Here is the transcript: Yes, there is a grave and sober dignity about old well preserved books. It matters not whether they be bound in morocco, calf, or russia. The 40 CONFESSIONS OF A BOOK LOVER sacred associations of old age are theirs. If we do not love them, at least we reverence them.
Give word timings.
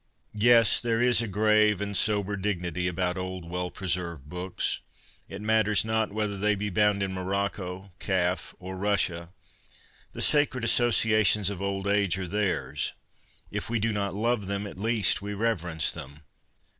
Yes, 0.33 0.81
there 0.81 0.99
is 0.99 1.21
a 1.21 1.27
grave 1.27 1.79
and 1.79 1.95
sober 1.95 2.35
dignity 2.35 2.87
about 2.87 3.17
old 3.19 3.47
well 3.47 3.69
preserved 3.69 4.27
books. 4.27 4.79
It 5.29 5.43
matters 5.43 5.85
not 5.85 6.11
whether 6.11 6.39
they 6.39 6.55
be 6.55 6.71
bound 6.71 7.03
in 7.03 7.13
morocco, 7.13 7.91
calf, 7.99 8.55
or 8.57 8.75
russia. 8.75 9.29
The 10.13 10.17
40 10.17 10.17
CONFESSIONS 10.17 10.17
OF 10.17 10.17
A 10.17 10.17
BOOK 10.17 10.17
LOVER 10.17 10.25
sacred 10.25 10.63
associations 11.43 11.49
of 11.51 11.61
old 11.61 11.87
age 11.87 12.17
are 12.17 12.27
theirs. 12.27 12.93
If 13.51 13.69
we 13.69 13.79
do 13.79 13.93
not 13.93 14.15
love 14.15 14.47
them, 14.47 14.65
at 14.65 14.79
least 14.79 15.21
we 15.21 15.35
reverence 15.35 15.91
them. 15.91 16.21